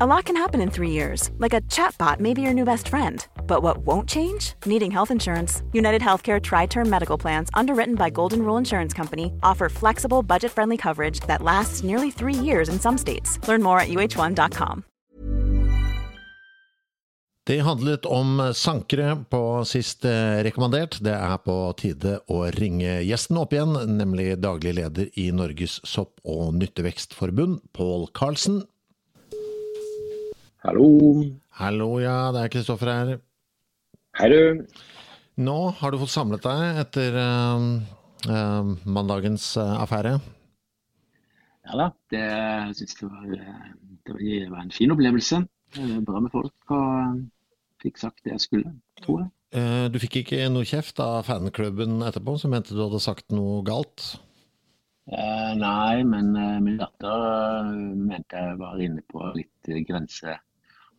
A 0.00 0.06
lot 0.06 0.24
can 0.24 0.34
happen 0.34 0.60
in 0.60 0.70
three 0.70 0.90
years, 0.90 1.30
like 1.38 1.54
a 1.54 1.60
chatbot 1.70 2.18
may 2.18 2.34
be 2.34 2.42
your 2.42 2.52
new 2.52 2.64
best 2.64 2.88
friend. 2.88 3.24
But 3.46 3.62
what 3.62 3.86
won't 3.86 4.08
change? 4.08 4.54
Needing 4.66 4.90
health 4.90 5.12
insurance. 5.12 5.62
United 5.72 6.02
Healthcare 6.02 6.42
Tri 6.42 6.66
Term 6.66 6.90
Medical 6.90 7.16
Plans, 7.16 7.48
underwritten 7.54 7.94
by 7.94 8.10
Golden 8.10 8.40
Rule 8.42 8.56
Insurance 8.58 8.92
Company, 8.92 9.32
offer 9.44 9.68
flexible, 9.68 10.24
budget 10.24 10.50
friendly 10.50 10.76
coverage 10.76 11.20
that 11.28 11.42
lasts 11.42 11.84
nearly 11.84 12.10
three 12.10 12.34
years 12.34 12.68
in 12.68 12.80
some 12.80 12.98
states. 12.98 13.38
Learn 13.46 13.62
more 13.62 13.78
at 13.78 13.88
uh1.com. 13.88 14.82
Det 17.46 17.60
handlet 17.60 18.06
om 18.06 18.52
sankere 18.54 19.24
på 19.30 19.64
sist 19.64 20.04
eh, 20.04 20.42
rekommandert. 20.42 20.98
Det 21.04 21.14
er 21.14 21.38
på 21.38 21.72
tide 21.78 22.18
å 22.26 22.46
ringe 22.50 23.02
gjesten 23.04 23.38
opp 23.38 23.52
igjen, 23.52 23.76
nemlig 23.98 24.40
daglig 24.42 24.74
leder 24.74 25.10
i 25.14 25.30
Norges 25.30 25.78
sopp- 25.84 26.24
og 26.24 26.54
nyttevekstforbund, 26.58 27.60
Pål 27.76 28.08
Karlsen. 28.16 28.64
Hallo. 30.64 30.88
Hallo, 31.60 31.88
ja, 32.00 32.32
det 32.32 32.40
er 32.46 32.52
Kristoffer 32.54 32.88
her. 32.88 33.10
Hei, 34.16 34.28
du. 34.32 34.64
Nå 35.44 35.56
har 35.80 35.92
du 35.92 35.98
fått 36.00 36.12
samlet 36.14 36.46
deg 36.46 36.78
etter 36.84 37.18
uh, 37.20 37.66
uh, 38.30 38.72
mandagens 38.96 39.50
uh, 39.60 39.74
affære. 39.82 40.14
Ja 41.68 41.76
da, 41.80 41.86
det 42.12 42.24
syns 42.78 42.96
jeg 43.00 43.10
var, 43.10 43.28
eh, 43.36 43.68
det 44.08 44.40
var 44.52 44.64
en 44.64 44.72
fin 44.74 44.92
opplevelse. 44.92 45.42
Var 45.76 46.02
Bra 46.08 46.20
med 46.24 46.32
folk, 46.32 46.54
og 46.76 47.22
fikk 47.84 48.00
sagt 48.00 48.24
det 48.24 48.34
jeg 48.34 48.44
skulle, 48.44 48.74
tror 49.04 49.24
jeg. 49.24 49.30
Eh, 49.60 49.86
Du 49.92 49.98
fikk 50.02 50.20
ikke 50.22 50.48
noe 50.52 50.68
kjeft 50.68 51.00
av 51.04 51.24
fanklubben 51.28 52.00
etterpå, 52.08 52.36
som 52.40 52.52
mente 52.56 52.76
du 52.76 52.82
hadde 52.84 53.00
sagt 53.04 53.32
noe 53.36 53.60
galt? 53.66 54.14
Eh, 55.12 55.52
nei, 55.60 56.04
men 56.08 56.30
eh, 56.36 56.60
min 56.64 56.78
datter 56.80 57.24
eh, 57.68 57.72
mente 58.08 58.40
jeg 58.46 58.60
var 58.60 58.80
inne 58.80 59.04
på 59.12 59.24
litt 59.36 59.68
eh, 59.68 59.82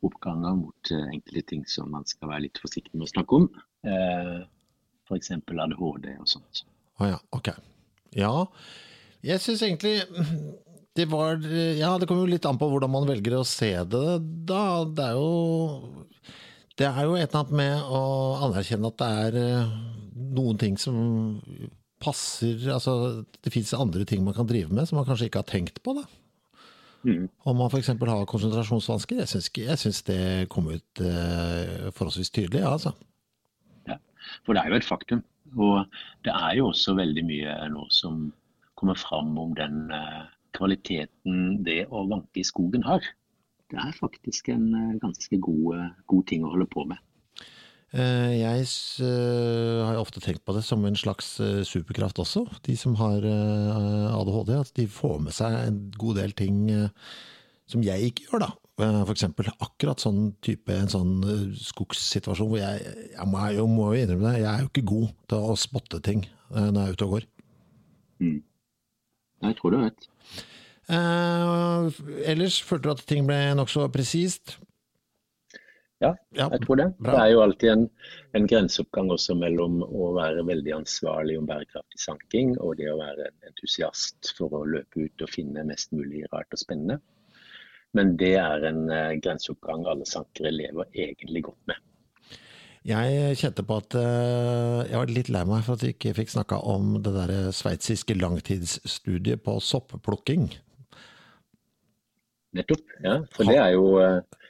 grenseoppganger 0.05 0.55
mot 0.55 0.91
eh, 0.91 1.07
enkelte 1.13 1.41
ting 1.49 1.65
som 1.67 1.91
man 1.91 2.05
skal 2.05 2.29
være 2.29 2.45
litt 2.47 2.59
forsiktig 2.61 2.93
med 2.95 3.07
å 3.07 3.11
snakke 3.11 3.35
om. 3.35 3.47
Eh, 3.85 4.45
F.eks. 5.05 5.31
ADHD 5.31 6.15
og 6.19 6.27
sånt. 6.27 6.65
Å 6.99 7.09
ja, 7.09 7.19
ok. 7.35 7.51
Ja, 8.15 8.47
jeg 9.25 9.41
syns 9.41 9.63
egentlig 9.65 10.01
det 10.97 11.07
var 11.11 11.39
Ja, 11.75 11.97
det 11.99 12.07
kommer 12.07 12.25
jo 12.25 12.33
litt 12.33 12.45
an 12.45 12.57
på 12.57 12.69
hvordan 12.71 12.91
man 12.91 13.07
velger 13.07 13.39
å 13.39 13.45
se 13.47 13.73
det, 13.83 14.19
da. 14.47 14.85
Det 14.85 15.05
er 15.05 15.17
jo 15.19 16.05
Det 16.77 16.87
er 16.87 17.03
jo 17.03 17.15
et 17.15 17.29
eller 17.29 17.41
annet 17.41 17.55
med 17.55 17.81
å 17.89 18.03
anerkjenne 18.47 18.91
at 18.91 19.01
det 19.01 19.09
er 19.25 19.41
eh, 19.41 19.73
noen 20.35 20.57
ting 20.61 20.77
som 20.79 21.49
passer 22.03 22.69
Altså, 22.73 23.25
det 23.43 23.53
fins 23.53 23.73
andre 23.75 24.05
ting 24.07 24.23
man 24.23 24.35
kan 24.35 24.47
drive 24.47 24.71
med 24.73 24.87
som 24.87 24.99
man 24.99 25.07
kanskje 25.07 25.29
ikke 25.29 25.43
har 25.43 25.51
tenkt 25.51 25.83
på, 25.83 25.97
da. 25.97 26.07
Mm. 27.05 27.27
Om 27.45 27.59
man 27.61 27.69
f.eks. 27.69 27.91
har 27.93 28.25
konsentrasjonsvansker. 28.29 29.21
Jeg 29.21 29.77
syns, 29.77 30.01
det 30.07 30.49
kom 30.49 30.71
ut 30.73 31.03
eh, 31.03 31.91
forholdsvis 31.93 32.33
tydelig, 32.33 32.63
ja, 32.65 32.71
altså. 32.73 32.95
For 34.43 34.57
det 34.57 34.63
er 34.63 34.73
jo 34.73 34.79
et 34.79 34.87
faktum. 34.87 35.21
Og 35.55 35.85
det 36.25 36.33
er 36.33 36.57
jo 36.57 36.69
også 36.71 36.95
veldig 36.97 37.23
mye 37.27 37.53
nå 37.71 37.85
som 37.93 38.31
kommer 38.79 38.97
fram 38.99 39.37
om 39.39 39.53
den 39.55 39.91
eh, 39.93 40.23
kvaliteten 40.57 41.61
det 41.67 41.85
å 41.87 42.05
vanke 42.09 42.41
i 42.41 42.47
skogen 42.47 42.83
har. 42.87 43.05
Det 43.71 43.79
er 43.81 43.95
faktisk 43.99 44.49
en 44.53 44.67
eh, 44.73 44.97
ganske 45.01 45.39
god, 45.39 45.85
god 46.11 46.27
ting 46.31 46.45
å 46.45 46.51
holde 46.55 46.67
på 46.71 46.87
med. 46.89 46.99
Eh, 47.95 48.31
Jeg 48.41 48.65
eh, 49.07 49.81
har 49.87 50.01
ofte 50.01 50.19
tenkt 50.19 50.43
på 50.43 50.55
det 50.55 50.65
som 50.67 50.83
en 50.83 50.97
slags 50.99 51.37
eh, 51.39 51.63
superkraft 51.63 52.19
også. 52.19 52.43
De 52.67 52.75
som 52.75 52.97
har 52.99 53.23
ADHD, 53.23 54.51
at 54.59 54.71
de 54.75 54.87
får 54.91 55.21
med 55.23 55.35
seg 55.35 55.55
en 55.61 55.79
god 55.95 56.19
del 56.19 56.35
ting 56.35 56.65
som 57.65 57.83
jeg 57.85 58.11
ikke 58.11 58.27
gjør, 58.27 58.43
da. 58.45 58.51
For 58.75 59.13
eksempel 59.13 59.47
akkurat 59.53 60.03
sånn 60.03 60.33
type 60.43 60.73
en 60.75 60.91
sånn 60.91 61.13
skogssituasjon 61.55 62.49
hvor 62.51 62.59
jeg, 62.59 62.81
jeg, 63.13 63.27
må, 63.31 63.39
jeg 63.55 63.69
må 63.71 63.85
jo 63.93 64.01
innrømme 64.01 64.33
det, 64.33 64.41
jeg 64.41 64.49
er 64.51 64.65
jo 64.65 64.71
ikke 64.73 64.89
god 64.91 65.13
til 65.31 65.47
å 65.47 65.55
spotte 65.55 66.01
ting 66.03 66.25
når 66.51 66.81
jeg 66.81 66.83
er 66.83 66.97
ute 66.97 67.07
og 67.07 67.15
går. 67.15 67.29
Mm. 68.19 68.41
Jeg 69.45 69.57
tror 69.61 69.71
du 69.71 69.79
vet. 69.85 70.09
Eh, 70.85 71.87
ellers 72.29 72.59
følte 72.61 72.89
du 72.89 72.93
at 72.93 73.05
ting 73.09 73.25
ble 73.25 73.39
nokså 73.57 73.87
presist? 73.93 74.57
Ja, 76.03 76.11
jeg 76.35 76.59
tror 76.65 76.75
det. 76.75 76.89
bra. 76.99 77.13
Det 77.13 77.19
er 77.21 77.29
jo 77.31 77.41
alltid 77.45 77.69
en, 77.71 77.83
en 78.35 78.47
grenseoppgang 78.51 79.13
også 79.15 79.37
mellom 79.39 79.79
å 79.85 80.09
være 80.17 80.43
veldig 80.47 80.73
ansvarlig 80.81 81.37
om 81.39 81.47
bærekraftig 81.47 82.01
sanking 82.03 82.51
og 82.59 82.75
det 82.81 82.89
å 82.91 82.97
være 82.99 83.29
en 83.29 83.49
entusiast 83.49 84.33
for 84.35 84.51
å 84.59 84.65
løpe 84.67 85.07
ut 85.07 85.23
og 85.23 85.31
finne 85.31 85.63
mest 85.69 85.95
mulig 85.95 86.25
rart 86.33 86.51
og 86.51 86.59
spennende. 86.59 86.99
Men 87.95 88.17
det 88.19 88.33
er 88.41 88.67
en 88.67 88.89
eh, 88.91 89.15
grenseoppgang 89.23 89.87
alle 89.87 90.07
sankere 90.09 90.51
lever 90.51 90.89
egentlig 90.91 91.45
godt 91.47 91.71
med. 91.71 91.79
Jeg 92.85 93.37
kjente 93.39 93.63
på 93.65 93.79
at 93.79 93.95
eh, 93.97 94.81
jeg 94.91 94.99
var 94.99 95.15
litt 95.15 95.31
lei 95.33 95.45
meg 95.47 95.63
for 95.65 95.79
at 95.79 95.85
vi 95.87 95.95
ikke 95.95 96.13
fikk 96.19 96.35
snakka 96.35 96.59
om 96.69 96.97
det 97.01 97.15
der 97.15 97.53
sveitsiske 97.55 98.19
langtidsstudiet 98.19 99.41
på 99.47 99.55
soppplukking. 99.63 100.51
Nettopp. 102.55 102.83
Ja, 103.03 103.21
for 103.35 103.47
det 103.47 103.55
er 103.63 103.71
jo 103.73 103.95
eh, 104.03 104.43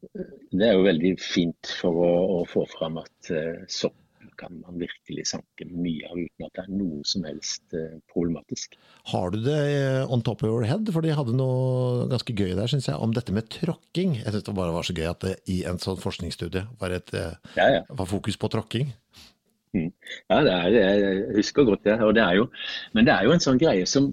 det 0.00 0.66
er 0.66 0.76
jo 0.76 0.86
veldig 0.86 1.16
fint 1.20 1.72
for 1.80 2.04
å, 2.04 2.12
å 2.40 2.44
få 2.48 2.64
fram 2.70 3.00
at 3.02 3.32
uh, 3.34 3.66
sopp 3.70 3.96
kan 4.40 4.54
man 4.62 4.78
virkelig 4.80 5.26
sanke 5.28 5.66
mye 5.68 6.08
av 6.08 6.16
uten 6.16 6.46
at 6.46 6.54
det 6.56 6.62
er 6.62 6.70
noe 6.72 7.02
som 7.08 7.26
helst 7.28 7.74
uh, 7.76 7.98
problematisk. 8.12 8.78
Har 9.12 9.34
du 9.34 9.40
det 9.44 9.58
eh, 9.74 10.12
on 10.12 10.22
top 10.24 10.44
of 10.44 10.48
your 10.48 10.64
head? 10.64 10.88
For 10.94 11.04
de 11.04 11.12
hadde 11.16 11.34
noe 11.36 12.06
ganske 12.08 12.32
gøy 12.32 12.54
der, 12.56 12.70
syns 12.70 12.88
jeg, 12.88 12.96
om 12.96 13.12
dette 13.16 13.34
med 13.36 13.50
tråkking. 13.52 14.16
Jeg 14.22 14.32
syns 14.32 14.46
det 14.46 14.56
bare 14.56 14.72
var 14.72 14.86
så 14.88 14.96
gøy 14.96 15.10
at 15.10 15.26
det 15.26 15.34
i 15.52 15.60
en 15.68 15.80
sånn 15.82 16.00
forskningsstudie 16.00 16.64
var, 16.80 16.94
et, 16.96 17.12
uh, 17.12 17.36
Ja, 17.58 17.68
ja. 17.76 17.82
var 17.88 18.08
fokus 18.08 18.40
på 18.40 18.48
tråkking. 18.52 18.94
Ja, 19.76 20.40
det 20.42 20.54
er, 20.54 20.74
jeg 20.74 21.26
husker 21.36 21.68
godt 21.68 21.84
det. 21.86 21.98
Og 22.02 22.14
det 22.16 22.24
er 22.24 22.40
jo, 22.40 22.48
men 22.96 23.06
det 23.06 23.14
er 23.14 23.28
jo 23.28 23.34
en 23.36 23.44
sånn 23.44 23.60
greie 23.60 23.84
som, 23.86 24.10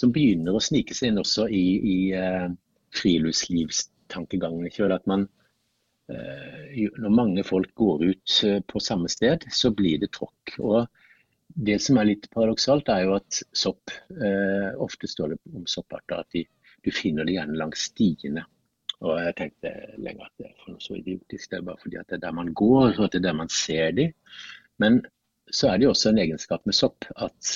som 0.00 0.14
begynner 0.14 0.56
å 0.56 0.62
snike 0.62 0.96
seg 0.96 1.12
inn 1.12 1.20
også 1.22 1.50
i, 1.52 1.66
i 1.76 1.98
eh, 2.16 2.48
Ikke 4.10 4.84
vel? 4.84 4.94
At 4.96 5.06
man, 5.10 5.26
eh, 6.12 6.86
når 6.98 7.14
mange 7.14 7.44
folk 7.44 7.74
går 7.74 8.04
ut 8.06 8.36
eh, 8.46 8.60
på 8.66 8.82
samme 8.82 9.08
sted, 9.12 9.46
så 9.52 9.72
blir 9.74 10.00
det 10.02 10.12
tråkk. 10.16 10.56
Og 10.60 10.86
det 11.56 11.78
som 11.82 11.98
er 11.98 12.10
litt 12.10 12.28
paradoksalt, 12.34 12.88
er 12.92 13.06
jo 13.06 13.16
at 13.16 13.40
sopp 13.56 13.94
eh, 14.16 14.74
Ofte 14.82 15.08
står 15.08 15.34
det 15.34 15.40
om 15.54 15.66
sopparter 15.70 16.20
at 16.20 16.30
de, 16.34 16.44
du 16.84 16.92
finner 16.92 17.26
det 17.26 17.36
gjerne 17.38 17.58
langs 17.58 17.88
stiene. 17.90 18.44
Og 19.04 19.18
jeg 19.20 19.36
tenkte 19.36 19.72
lenge 20.00 20.24
at 20.24 20.32
det 20.40 20.48
er 20.48 20.70
noe 20.70 20.80
så 20.80 20.96
idiotisk. 20.96 21.50
Det 21.50 21.58
er 21.58 21.66
bare 21.68 21.82
fordi 21.82 21.98
at 22.00 22.08
det 22.08 22.18
er 22.18 22.26
der 22.26 22.36
man 22.36 22.52
går, 22.56 22.94
og 22.96 23.04
at 23.06 23.12
det 23.12 23.20
er 23.20 23.28
der 23.28 23.40
man 23.42 23.52
ser 23.52 23.92
de. 23.96 24.10
Men 24.80 25.02
så 25.52 25.70
er 25.70 25.78
det 25.78 25.86
jo 25.86 25.92
også 25.94 26.10
en 26.10 26.22
egenskap 26.24 26.64
med 26.66 26.76
sopp 26.76 27.06
at 27.14 27.50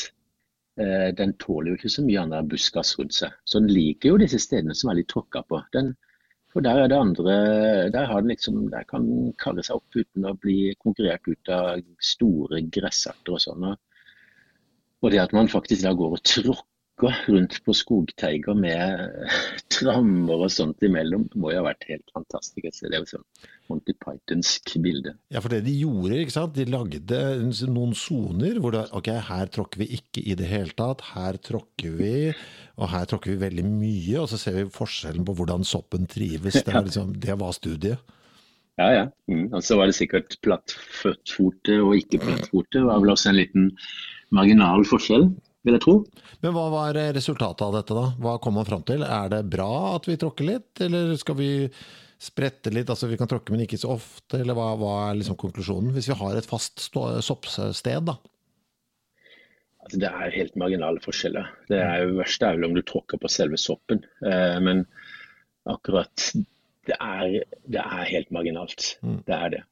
eh, 0.80 1.10
den 1.16 1.34
tåler 1.40 1.72
jo 1.72 1.78
ikke 1.80 1.92
så 1.96 2.04
mye 2.06 2.20
annet 2.22 2.50
buskas 2.50 2.92
rundt 2.98 3.16
seg. 3.16 3.34
Så 3.44 3.62
den 3.62 3.72
liker 3.72 4.12
jo 4.12 4.20
disse 4.20 4.40
stedene 4.42 4.76
som 4.76 4.92
er 4.92 5.00
litt 5.00 5.10
tråkka 5.12 5.42
på. 5.48 5.62
Den, 5.74 5.94
for 6.50 6.64
der 6.64 6.82
er 6.82 6.88
det 6.90 6.98
andre 6.98 7.36
Der, 7.94 8.06
har 8.06 8.20
liksom, 8.26 8.70
der 8.70 8.82
kan 8.88 9.06
den 9.06 9.32
kalle 9.38 9.62
seg 9.62 9.78
opp 9.78 9.96
uten 9.96 10.26
å 10.26 10.34
bli 10.34 10.74
konkurrert 10.82 11.28
ut 11.28 11.52
av 11.54 11.82
store 12.02 12.62
gressarter 12.74 13.36
og 13.36 13.44
sånn. 13.44 13.68
Og 15.00 15.12
det 15.12 15.22
at 15.22 15.32
man 15.36 15.48
faktisk 15.48 15.86
da 15.86 15.94
går 15.96 16.18
og 16.18 16.24
tråkker 16.26 16.69
rundt 17.02 17.56
på 17.64 17.74
skogteiger 17.76 18.56
med 18.58 19.24
trammer 19.74 20.44
og 20.44 20.52
sånt 20.52 20.82
imellom, 20.86 21.26
må 21.34 21.54
jo 21.54 21.62
ha 21.62 21.70
vært 21.70 21.88
helt 21.88 22.12
fantastisk. 22.14 22.68
Det 22.68 22.92
er 22.92 23.00
jo 23.00 23.08
sånn 23.14 23.26
Monty 23.70 23.94
Pythonsk 23.96 24.74
bilde. 24.82 25.14
Ja, 25.32 25.40
for 25.40 25.52
det 25.54 25.62
de 25.66 25.74
gjorde, 25.78 26.20
ikke 26.20 26.34
sant, 26.34 26.56
de 26.58 26.66
lagde 26.68 27.22
noen 27.70 27.94
soner 27.98 28.60
hvor 28.60 28.74
det 28.74 28.86
ok, 28.96 29.10
her 29.30 29.50
tråkker 29.54 29.84
vi 29.84 29.90
ikke 30.00 30.24
i 30.24 30.36
det 30.38 30.48
hele 30.50 30.74
tatt, 30.76 31.04
her 31.14 31.38
tråkker 31.40 31.98
vi, 32.00 32.14
og 32.80 32.90
her 32.92 33.10
tråkker 33.10 33.34
vi 33.34 33.42
veldig 33.44 33.66
mye, 33.68 34.16
og 34.22 34.30
så 34.32 34.40
ser 34.40 34.58
vi 34.58 34.70
forskjellen 34.74 35.26
på 35.26 35.36
hvordan 35.38 35.66
soppen 35.66 36.08
trives. 36.10 36.62
Det 36.66 36.74
liksom, 36.88 37.14
det 37.22 37.38
var 37.40 37.54
studiet. 37.56 38.16
Ja, 38.80 38.88
ja. 38.94 39.04
Mm. 39.28 39.50
Og 39.52 39.62
så 39.64 39.76
var 39.76 39.90
det 39.90 39.98
sikkert 39.98 40.38
plattføttfote 40.44 41.80
og 41.84 41.98
ikke 41.98 42.22
plattfote. 42.22 42.78
Det 42.78 42.86
var 42.86 43.02
vel 43.02 43.12
også 43.12 43.32
en 43.32 43.38
liten 43.40 43.70
marginal 44.34 44.86
forskjell. 44.88 45.28
Vil 45.66 45.76
jeg 45.76 45.84
tro. 45.84 45.94
Men 46.44 46.54
hva 46.56 46.66
var 46.72 46.98
resultatet 47.16 47.64
av 47.66 47.74
dette, 47.76 47.96
da? 47.96 48.06
Hva 48.22 48.36
kom 48.42 48.56
man 48.58 48.68
fram 48.68 48.84
til? 48.88 49.04
Er 49.04 49.32
det 49.32 49.42
bra 49.52 49.96
at 49.96 50.08
vi 50.08 50.18
tråkker 50.20 50.48
litt, 50.48 50.72
eller 50.86 51.14
skal 51.20 51.38
vi 51.40 51.50
sprette 52.20 52.72
litt? 52.72 52.90
Altså 52.92 53.10
vi 53.10 53.18
kan 53.20 53.30
tråkke, 53.30 53.52
men 53.52 53.66
ikke 53.66 53.80
så 53.80 53.94
ofte, 53.96 54.40
eller 54.40 54.56
hva, 54.56 54.72
hva 54.80 54.94
er 55.08 55.20
liksom 55.20 55.38
konklusjonen? 55.40 55.92
Hvis 55.96 56.10
vi 56.10 56.18
har 56.20 56.38
et 56.38 56.48
fast 56.48 56.88
soppsted, 56.88 58.08
da? 58.08 58.16
Altså, 59.80 60.00
det 60.00 60.10
er 60.10 60.36
helt 60.36 60.56
marginale 60.60 61.02
forskjeller. 61.02 61.52
Det 61.70 61.80
er 61.82 62.04
jo 62.04 62.18
verste 62.20 62.48
er 62.48 62.58
vel 62.58 62.68
om 62.68 62.76
du 62.76 62.84
tråkker 62.86 63.20
på 63.20 63.32
selve 63.32 63.58
soppen. 63.60 64.04
Eh, 64.24 64.58
men 64.64 64.84
akkurat 65.68 66.30
det 66.88 66.96
er, 66.96 67.40
det 67.68 67.80
er 67.82 68.08
helt 68.08 68.30
marginalt. 68.34 68.94
Mm. 69.04 69.20
Det 69.26 69.36
er 69.36 69.54
det. 69.56 69.62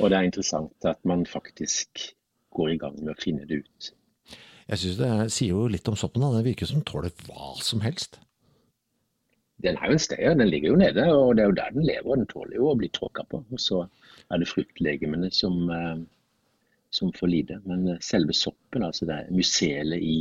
Og 0.00 0.10
det 0.10 0.18
er 0.18 0.28
interessant 0.28 0.88
at 0.88 1.00
man 1.08 1.24
faktisk 1.28 2.10
går 2.54 2.74
i 2.74 2.80
gang 2.80 2.96
med 3.00 3.12
å 3.14 3.20
finne 3.20 3.46
det 3.48 3.62
ut. 3.64 3.92
Jeg 4.70 4.80
synes 4.80 5.00
det 5.00 5.10
sier 5.34 5.52
jo 5.52 5.66
litt 5.68 5.88
om 5.90 5.96
soppen. 5.98 6.24
Den 6.24 6.46
virker 6.46 6.68
som 6.68 6.80
den 6.80 6.88
tåler 6.88 7.12
hva 7.26 7.52
som 7.60 7.82
helst. 7.84 8.18
Den 9.64 9.76
er 9.78 9.90
jo 9.90 9.96
en 9.96 10.02
steier, 10.02 10.34
den 10.36 10.50
ligger 10.50 10.72
jo 10.72 10.78
nede, 10.80 11.04
og 11.14 11.36
det 11.36 11.44
er 11.44 11.50
jo 11.50 11.56
der 11.58 11.74
den 11.76 11.86
lever. 11.86 12.18
Den 12.20 12.30
tåler 12.30 12.56
jo 12.58 12.70
å 12.72 12.78
bli 12.78 12.90
tråkka 12.92 13.24
på. 13.30 13.42
Og 13.52 13.60
så 13.60 13.84
er 14.32 14.40
det 14.40 14.50
fruktlegemene 14.50 15.30
som, 15.32 15.58
eh, 15.70 16.00
som 16.90 17.12
får 17.12 17.30
lide. 17.30 17.60
Men 17.68 17.86
eh, 17.92 18.00
selve 18.04 18.34
soppen, 18.36 18.86
altså 18.88 19.08
det 19.10 19.20
myselet 19.30 20.02
i 20.02 20.16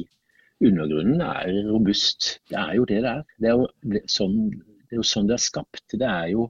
undergrunnen, 0.64 1.24
er 1.24 1.72
robust. 1.72 2.38
Det 2.52 2.60
er 2.60 2.76
jo 2.78 2.88
det 2.92 3.02
det 3.04 3.14
er. 3.16 3.24
Det 3.40 3.50
er 3.52 3.58
jo, 3.58 3.68
det, 3.96 4.04
sånn, 4.12 4.38
det 4.52 4.98
er 4.98 5.02
jo 5.02 5.08
sånn 5.08 5.32
det 5.32 5.40
er 5.40 5.48
skapt. 5.48 5.86
Det 5.92 6.10
er 6.10 6.30
jo 6.36 6.50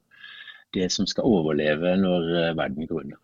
det 0.73 0.89
som 0.91 1.07
skal 1.09 1.29
overleve 1.29 1.95
når 2.01 2.31
eh, 2.41 2.55
verden 2.57 2.89
går 2.89 3.05
under. 3.05 3.21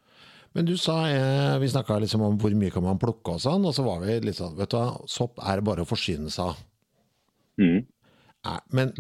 Men 0.57 0.66
du 0.66 0.75
sa, 0.81 1.04
eh, 1.10 1.60
vi 1.62 1.69
snakka 1.69 2.00
liksom 2.01 2.24
om 2.25 2.38
hvor 2.42 2.54
mye 2.57 2.74
kan 2.74 2.84
man 2.84 3.00
plukke 3.01 3.36
og 3.36 3.44
sånn, 3.44 3.66
og 3.69 3.75
så 3.75 3.86
var 3.86 4.01
vi 4.01 4.18
litt 4.24 4.40
sånn 4.40 4.57
Vet 4.57 4.72
du 4.74 4.80
hva, 4.80 4.96
sopp 5.10 5.38
er 5.46 5.62
bare 5.66 5.86
å 5.86 5.90
forsyne 5.90 6.31
seg 6.34 6.50
av. 6.50 6.63
Mm. 7.60 7.84
Men 8.74 8.94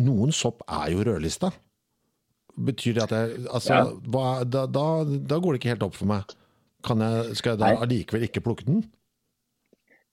noen 0.00 0.32
sopp 0.34 0.64
er 0.66 0.90
jo 0.94 1.04
rødlista. 1.06 1.52
Betyr 2.54 2.96
det 2.96 3.04
at 3.04 3.14
jeg 3.14 3.46
Altså, 3.50 3.74
ja. 3.74 3.84
hva, 4.10 4.28
da, 4.46 4.64
da, 4.70 4.86
da, 5.04 5.38
går 5.38 5.54
det 5.54 5.60
ikke 5.60 5.74
helt 5.74 5.86
opp 5.86 5.98
for 5.98 6.10
meg. 6.10 6.34
Jeg, 6.84 7.36
skal 7.38 7.54
jeg 7.54 7.62
da 7.62 7.72
allikevel 7.84 8.26
ikke 8.26 8.42
plukke 8.44 8.66
den? 8.68 8.82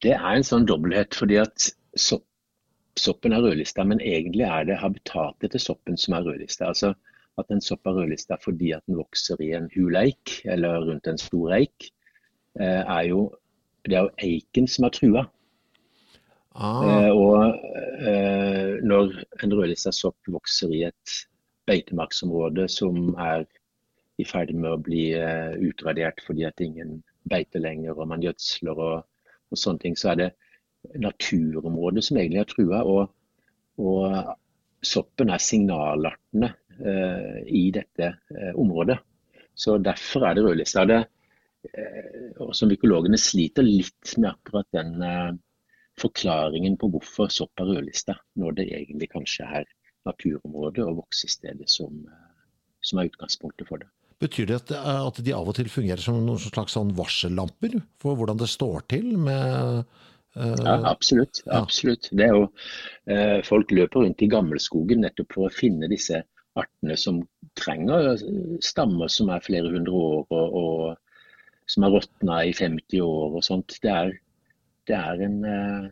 Det 0.02 0.14
er 0.16 0.34
en 0.34 0.46
sånn 0.46 0.66
dobbelthet, 0.70 1.16
fordi 1.18 1.38
at 1.42 1.72
sopp, 2.00 2.24
soppen 3.00 3.36
er 3.36 3.44
rødlista, 3.44 3.84
men 3.88 4.02
egentlig 4.04 4.48
er 4.48 4.66
det 4.70 4.80
habitatet 4.82 5.54
til 5.54 5.64
soppen 5.64 6.00
som 6.00 6.16
er 6.18 6.26
rødlista. 6.26 6.72
Altså, 6.72 6.94
at 7.42 7.52
en 7.54 7.62
sopp 7.64 7.88
er 7.90 7.98
rødlista 7.98 8.38
fordi 8.42 8.72
at 8.76 8.86
den 8.88 9.00
vokser 9.00 9.42
i 9.44 9.52
en 9.58 9.70
huleik 9.74 10.40
eller 10.46 10.86
rundt 10.88 11.08
en 11.08 11.20
stor 11.22 11.56
eik, 11.58 11.92
eh, 12.60 12.82
er 12.82 13.08
jo 13.10 13.30
det 13.86 13.98
er 13.98 14.06
jo 14.06 14.16
eiken 14.22 14.68
som 14.70 14.86
er 14.86 14.94
trua. 14.94 15.24
Ah. 16.54 16.82
Eh, 16.86 17.12
og 17.12 17.56
eh, 18.06 18.78
når 18.86 19.16
en 19.44 19.56
rødlista 19.58 19.94
sopp 19.96 20.18
vokser 20.30 20.74
i 20.76 20.84
et 20.90 21.16
beitemarksområde 21.70 22.68
som 22.70 23.16
er 23.16 23.48
i 24.22 24.26
ferd 24.28 24.52
med 24.54 24.70
å 24.70 24.82
bli 24.82 25.06
utradert 25.66 26.20
fordi 26.22 26.44
at 26.46 26.62
ingen 26.62 27.00
beiter 27.30 27.64
lenger 27.64 27.98
og 27.98 28.10
man 28.12 28.22
gjødsler 28.22 28.78
og, 28.78 28.98
og, 29.50 29.58
sånne 29.58 29.82
ting, 29.82 29.96
så 29.98 30.12
er 30.12 30.20
det 30.20 30.30
naturområdet 31.02 32.04
som 32.06 32.20
egentlig 32.20 32.42
er 32.42 32.50
trua. 32.52 32.82
Og, 32.86 33.10
og 33.82 34.86
soppen 34.86 35.32
er 35.34 35.42
signalartene 35.42 36.52
i 36.82 37.64
dette 37.76 38.08
eh, 38.10 38.54
området. 38.56 38.98
Så 39.54 39.78
Derfor 39.78 40.26
er 40.28 40.36
det 40.38 40.46
rødlista. 40.46 40.86
Det, 40.90 41.00
eh, 41.70 42.32
og 42.42 42.56
som 42.58 42.72
Mykologene 42.72 43.20
sliter 43.20 43.66
litt 43.68 44.16
med 44.18 44.32
akkurat 44.34 44.68
den 44.74 45.40
forklaringen 46.00 46.78
på 46.80 46.90
hvorfor 46.94 47.32
sopp 47.34 47.62
er 47.62 47.74
rødlista, 47.76 48.16
når 48.40 48.58
det 48.58 48.70
egentlig 48.72 49.12
kanskje 49.12 49.48
er 49.62 49.68
naturområdet 50.08 50.86
og 50.88 51.02
voksestedet 51.04 51.70
som, 51.70 52.06
som 52.82 53.02
er 53.02 53.12
utgangspunktet 53.12 53.68
for 53.70 53.84
det. 53.84 53.90
Betyr 54.22 54.52
det 54.52 54.58
at, 54.60 54.72
at, 54.78 55.20
de 55.26 55.34
av 55.34 55.50
og 55.50 55.58
til 55.58 55.70
fungerer 55.70 56.02
som 56.02 56.20
noen 56.22 56.42
slags 56.42 56.76
sånn 56.78 56.94
varsellamper 56.98 57.80
for 58.02 58.18
hvordan 58.18 58.38
det 58.38 58.50
står 58.50 58.86
til 58.94 59.16
med 59.18 59.82
uh, 59.82 60.58
Ja, 60.62 60.76
absolutt. 60.92 61.42
absolutt. 61.50 62.10
Det 62.14 62.28
er 62.28 62.36
jo, 62.38 62.44
uh, 63.10 63.40
folk 63.46 63.74
løper 63.74 64.06
rundt 64.06 64.22
i 64.22 64.30
gammelskogen 64.30 65.02
nettopp 65.06 65.38
for 65.38 65.50
å 65.50 65.54
finne 65.54 65.90
disse 65.92 66.22
artene 66.60 66.98
som 67.00 67.22
trenger 67.60 68.18
stammer 68.64 69.12
som 69.12 69.32
er 69.32 69.44
flere 69.46 69.72
hundre 69.72 69.94
år, 69.96 70.26
og, 70.30 70.58
og 70.62 71.72
som 71.72 71.86
har 71.86 71.96
råtna 71.96 72.42
i 72.50 72.54
50 72.58 73.02
år 73.06 73.40
og 73.40 73.46
sånt. 73.46 73.78
Det 73.84 73.92
er, 73.92 74.14
det 74.90 74.98
er 74.98 75.24
en, 75.28 75.40
eh, 75.48 75.88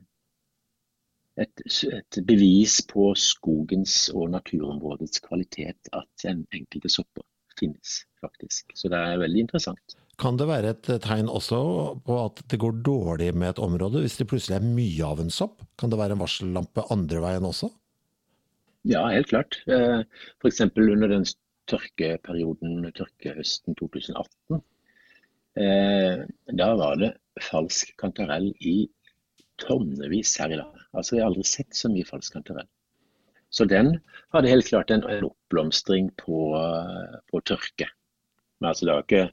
et, 1.46 1.64
et, 1.94 2.22
bevis 2.28 2.80
på 2.90 3.12
skogens 3.16 4.10
og 4.16 4.34
naturområdets 4.36 5.24
kvalitet 5.24 5.92
at 5.96 6.28
en 6.28 6.46
enkelte 6.56 6.92
sopper 6.92 7.26
finnes, 7.60 8.04
faktisk. 8.24 8.76
Så 8.76 8.92
det 8.92 9.00
er 9.00 9.20
veldig 9.20 9.48
interessant. 9.48 9.98
Kan 10.20 10.36
det 10.36 10.50
være 10.50 10.74
et 10.74 10.88
tegn 11.04 11.30
også 11.32 11.60
på 12.04 12.16
at 12.26 12.42
det 12.52 12.60
går 12.60 12.82
dårlig 12.84 13.30
med 13.36 13.54
et 13.54 13.62
område, 13.64 14.02
hvis 14.04 14.18
det 14.20 14.28
plutselig 14.28 14.58
er 14.58 14.68
mye 14.68 15.08
av 15.08 15.22
en 15.24 15.32
sopp? 15.32 15.64
Kan 15.80 15.92
det 15.92 16.00
være 16.00 16.18
en 16.18 16.24
varsellampe 16.24 16.84
andre 16.92 17.24
veien 17.24 17.48
også? 17.48 17.72
Ja, 18.88 19.08
helt 19.12 19.28
klart. 19.28 19.64
Eh, 19.68 20.02
F.eks. 20.40 20.62
under 20.62 21.08
den 21.12 21.26
tørkeperioden, 21.70 22.86
tørkehøsten 22.96 23.76
2018. 23.76 24.62
Eh, 25.60 26.24
da 26.56 26.70
var 26.80 27.00
det 27.02 27.14
falsk 27.44 27.92
kantarell 28.00 28.54
i 28.60 28.90
tonnevis 29.60 30.38
her 30.40 30.54
i 30.54 30.60
landet. 30.62 30.86
Altså, 30.94 31.16
Jeg 31.16 31.24
har 31.24 31.32
aldri 31.34 31.48
sett 31.48 31.76
så 31.76 31.92
mye 31.92 32.08
falsk 32.08 32.38
kantarell. 32.38 32.70
Så 33.52 33.66
den 33.66 33.98
hadde 34.34 34.52
helt 34.52 34.70
klart 34.70 34.92
en, 34.94 35.04
oppblomstring 35.04 36.12
på, 36.22 36.54
på, 37.32 37.42
tørke. 37.42 37.90
Men 38.60 38.70
altså, 38.72 38.86
det 38.86 38.94
var, 38.94 39.06
ikke, 39.08 39.24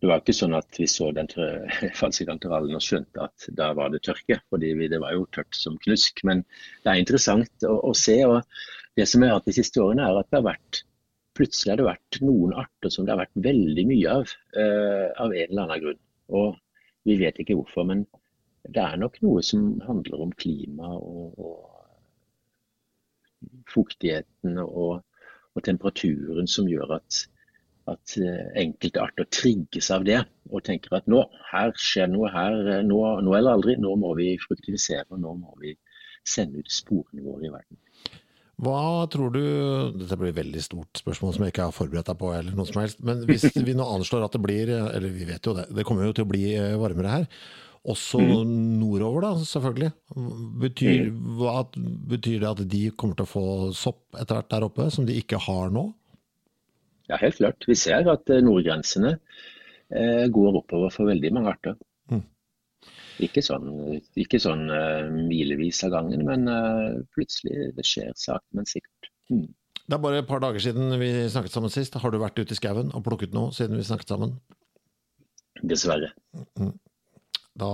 det 0.00 0.10
var 0.10 0.22
ikke 0.22 0.36
sånn 0.38 0.56
at 0.56 0.78
vi 0.78 0.86
så 0.88 1.10
den 1.12 1.28
falske 2.00 2.28
kantarellen 2.30 2.78
og 2.78 2.84
skjønte 2.86 3.26
at 3.26 3.48
da 3.58 3.72
var 3.76 3.92
det 3.92 4.04
tørke. 4.06 4.40
fordi 4.48 4.72
det 4.88 5.02
var 5.02 5.18
jo 5.18 5.26
tørt 5.34 5.58
som 5.58 5.76
knusk. 5.84 6.22
Men 6.24 6.46
det 6.84 6.92
er 6.94 7.02
interessant 7.02 7.68
å, 7.68 7.76
å 7.90 7.92
se. 7.92 8.20
og 8.24 8.40
det 8.96 9.06
som 9.08 9.22
jeg 9.22 9.32
har 9.32 9.40
hatt 9.40 9.48
de 9.48 9.56
siste 9.56 9.82
årene, 9.82 10.06
er 10.06 10.20
at 10.20 10.30
det 10.30 10.40
har 10.40 10.50
vært 10.50 10.84
plutselig 11.36 11.72
har 11.72 11.80
det 11.80 11.90
vært 11.90 12.18
noen 12.24 12.54
arter 12.56 12.92
som 12.92 13.06
det 13.06 13.12
har 13.14 13.20
vært 13.24 13.44
veldig 13.46 13.84
mye 13.90 14.08
av, 14.20 14.34
uh, 14.56 15.08
av 15.20 15.28
en 15.32 15.50
eller 15.50 15.64
annen 15.64 15.82
grunn. 15.84 16.02
Og 16.40 16.48
vi 17.06 17.14
vet 17.20 17.38
ikke 17.42 17.58
hvorfor, 17.58 17.82
men 17.90 18.06
det 18.66 18.82
er 18.82 18.96
nok 18.98 19.20
noe 19.22 19.40
som 19.46 19.80
handler 19.86 20.24
om 20.24 20.32
klima 20.40 20.88
og, 20.96 21.38
og 21.38 21.56
fuktigheten 23.70 24.58
og, 24.64 25.02
og, 25.52 25.62
temperaturen 25.66 26.48
som 26.50 26.68
gjør 26.70 26.96
at, 26.98 27.10
at 27.92 28.16
uh, 28.18 28.46
enkelte 28.64 29.02
arter 29.04 29.26
trigges 29.30 29.92
av 29.94 30.06
det 30.08 30.22
og 30.50 30.64
tenker 30.66 30.90
at 30.98 31.06
nå, 31.10 31.20
her 31.52 31.74
skjer 31.78 32.08
noe, 32.10 32.30
her, 32.32 32.52
nå, 32.86 33.00
nå 33.22 33.30
eller 33.36 33.58
aldri, 33.58 33.76
nå 33.82 33.92
må 34.00 34.10
vi 34.18 34.32
fruktifisere, 34.42 35.08
og 35.10 35.18
nå 35.22 35.32
må 35.42 35.50
vi 35.62 35.76
sende 36.26 36.58
ut 36.58 36.72
sporene 36.72 37.22
våre 37.22 37.46
i 37.46 37.52
verden. 37.52 37.76
Hva 38.56 39.04
tror 39.12 39.34
du 39.34 39.42
Dette 40.00 40.16
blir 40.16 40.30
et 40.32 40.38
veldig 40.38 40.62
stort 40.64 41.02
spørsmål 41.02 41.34
som 41.36 41.44
jeg 41.44 41.52
ikke 41.52 41.68
har 41.68 41.76
forberedt 41.76 42.08
deg 42.08 42.18
på, 42.22 42.30
eller 42.32 42.56
noe 42.56 42.68
som 42.68 42.80
helst. 42.80 43.02
Men 43.04 43.20
hvis 43.28 43.44
vi 43.68 43.76
nå 43.76 43.84
anslår 43.84 44.24
at 44.26 44.36
det 44.36 44.42
blir 44.44 44.72
Eller 44.72 45.12
vi 45.12 45.28
vet 45.28 45.44
jo 45.44 45.56
det, 45.58 45.68
det 45.76 45.84
kommer 45.88 46.08
jo 46.08 46.16
til 46.16 46.24
å 46.24 46.30
bli 46.30 46.48
eh, 46.56 46.76
varmere 46.80 47.12
her. 47.18 47.28
Også 47.86 48.18
mm. 48.18 48.54
nordover, 48.80 49.22
da, 49.22 49.44
selvfølgelig. 49.46 49.92
Betyr, 50.62 51.10
mm. 51.12 51.20
hva, 51.38 51.60
betyr, 52.10 52.40
det 52.42 52.48
at 52.48 52.62
de 52.72 52.80
kommer 52.98 53.18
til 53.18 53.28
å 53.28 53.30
få 53.30 53.44
sopp 53.78 54.18
etter 54.18 54.40
hvert 54.40 54.50
der 54.50 54.66
oppe, 54.66 54.88
som 54.90 55.06
de 55.06 55.14
ikke 55.20 55.38
har 55.44 55.70
nå? 55.74 55.84
Ja, 57.06 57.20
helt 57.20 57.38
klart. 57.38 57.68
Vi 57.68 57.76
ser 57.78 58.08
at 58.10 58.32
eh, 58.32 58.42
nordgrensene 58.42 59.12
eh, 59.14 60.24
går 60.34 60.58
oppover 60.62 60.90
for 60.94 61.12
veldig 61.12 61.30
mange 61.36 61.52
arter. 61.52 61.76
Ikke 63.24 63.40
sånn, 63.44 63.68
ikke 64.18 64.40
sånn 64.42 64.66
uh, 64.68 65.06
milevis 65.08 65.80
av 65.86 65.94
gangen, 65.94 66.24
men 66.28 66.50
uh, 66.50 66.98
plutselig 67.16 67.70
det 67.76 67.86
skjer 67.88 68.10
sakte, 68.18 68.50
men 68.58 68.68
sikkert. 68.68 69.08
Mm. 69.32 69.46
Det 69.86 69.94
er 69.94 70.02
bare 70.02 70.20
et 70.20 70.28
par 70.28 70.42
dager 70.42 70.62
siden 70.62 70.90
vi 71.00 71.10
snakket 71.30 71.54
sammen 71.54 71.72
sist. 71.72 71.96
Har 72.02 72.12
du 72.12 72.18
vært 72.20 72.38
ute 72.40 72.52
i 72.52 72.58
skauen 72.58 72.90
og 72.90 73.04
plukket 73.06 73.36
noe 73.36 73.54
siden 73.54 73.78
vi 73.78 73.86
snakket 73.86 74.10
sammen? 74.12 74.34
Dessverre. 75.62 76.10
Mm. 76.58 76.74
Da... 77.56 77.68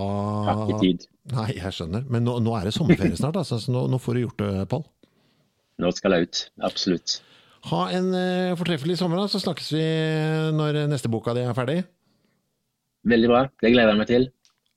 Har 0.47 0.63
ikke 0.67 0.83
tid. 0.83 1.07
Nei, 1.33 1.49
jeg 1.57 1.75
skjønner. 1.75 2.05
Men 2.13 2.27
nå, 2.29 2.37
nå 2.45 2.55
er 2.59 2.69
det 2.69 2.75
sommerferie 2.77 3.19
snart, 3.19 3.41
altså, 3.41 3.59
så 3.63 3.73
nå, 3.75 3.87
nå, 3.91 3.99
får 4.03 4.19
du 4.19 4.25
gjort 4.27 4.45
det, 4.45 4.51
Pål. 4.71 4.85
Nå 5.83 5.91
skal 5.97 6.15
jeg 6.15 6.29
ut. 6.29 6.43
Absolutt. 6.69 7.17
Ha 7.71 7.81
en 7.97 8.13
uh, 8.13 8.53
fortreffelig 8.61 8.99
sommer, 9.01 9.23
da, 9.23 9.33
så 9.33 9.41
snakkes 9.43 9.73
vi 9.75 9.83
når 10.55 10.85
neste 10.93 11.11
boka 11.11 11.35
di 11.35 11.47
er 11.47 11.57
ferdig. 11.57 11.81
Veldig 13.09 13.33
bra. 13.33 13.43
Det 13.63 13.73
gleder 13.73 13.95
jeg 13.95 14.03
meg 14.03 14.11
til. 14.11 14.29